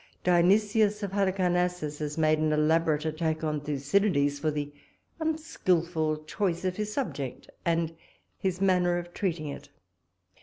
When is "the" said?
4.49-4.73